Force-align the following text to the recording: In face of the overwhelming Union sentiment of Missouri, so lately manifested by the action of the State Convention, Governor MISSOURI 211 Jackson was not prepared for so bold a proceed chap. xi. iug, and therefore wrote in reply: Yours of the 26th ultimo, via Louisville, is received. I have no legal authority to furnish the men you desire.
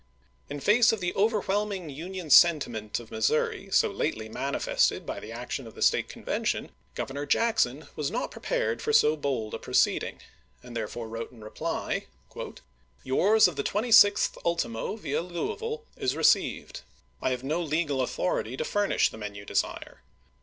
In 0.49 0.59
face 0.59 0.91
of 0.91 0.99
the 0.99 1.13
overwhelming 1.13 1.91
Union 1.91 2.31
sentiment 2.31 2.99
of 2.99 3.11
Missouri, 3.11 3.69
so 3.71 3.91
lately 3.91 4.27
manifested 4.27 5.05
by 5.05 5.19
the 5.19 5.31
action 5.31 5.67
of 5.67 5.75
the 5.75 5.83
State 5.83 6.09
Convention, 6.09 6.71
Governor 6.95 7.27
MISSOURI 7.27 7.29
211 7.29 7.29
Jackson 7.83 7.93
was 7.95 8.09
not 8.09 8.31
prepared 8.31 8.81
for 8.81 8.91
so 8.93 9.15
bold 9.15 9.53
a 9.53 9.59
proceed 9.59 10.01
chap. 10.01 10.13
xi. 10.19 10.23
iug, 10.23 10.63
and 10.63 10.75
therefore 10.75 11.07
wrote 11.07 11.31
in 11.31 11.43
reply: 11.43 12.07
Yours 13.03 13.47
of 13.47 13.55
the 13.57 13.63
26th 13.63 14.39
ultimo, 14.43 14.95
via 14.95 15.21
Louisville, 15.21 15.83
is 15.95 16.15
received. 16.15 16.81
I 17.21 17.29
have 17.29 17.43
no 17.43 17.61
legal 17.61 18.01
authority 18.01 18.57
to 18.57 18.65
furnish 18.65 19.09
the 19.09 19.19
men 19.19 19.35
you 19.35 19.45
desire. 19.45 20.01